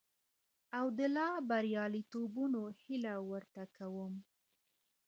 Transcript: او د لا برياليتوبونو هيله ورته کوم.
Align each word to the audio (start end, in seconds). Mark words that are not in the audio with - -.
او 0.77 0.85
د 0.97 0.99
لا 1.15 1.29
برياليتوبونو 1.49 2.61
هيله 2.83 3.13
ورته 3.31 3.61
کوم. 3.77 4.13